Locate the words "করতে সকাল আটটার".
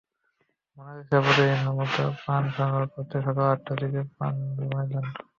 2.93-3.77